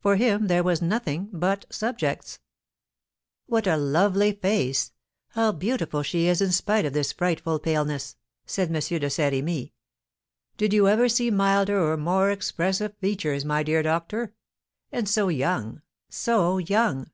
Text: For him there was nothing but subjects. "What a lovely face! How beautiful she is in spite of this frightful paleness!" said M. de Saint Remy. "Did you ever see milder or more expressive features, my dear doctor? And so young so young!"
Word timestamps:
For 0.00 0.16
him 0.16 0.46
there 0.46 0.62
was 0.64 0.80
nothing 0.80 1.28
but 1.34 1.66
subjects. 1.68 2.38
"What 3.44 3.66
a 3.66 3.76
lovely 3.76 4.32
face! 4.32 4.92
How 5.32 5.52
beautiful 5.52 6.02
she 6.02 6.28
is 6.28 6.40
in 6.40 6.50
spite 6.50 6.86
of 6.86 6.94
this 6.94 7.12
frightful 7.12 7.58
paleness!" 7.58 8.16
said 8.46 8.68
M. 8.74 8.80
de 8.80 9.10
Saint 9.10 9.34
Remy. 9.34 9.74
"Did 10.56 10.72
you 10.72 10.88
ever 10.88 11.10
see 11.10 11.30
milder 11.30 11.78
or 11.78 11.98
more 11.98 12.30
expressive 12.30 12.96
features, 12.96 13.44
my 13.44 13.62
dear 13.62 13.82
doctor? 13.82 14.32
And 14.92 15.06
so 15.06 15.28
young 15.28 15.82
so 16.08 16.56
young!" 16.56 17.10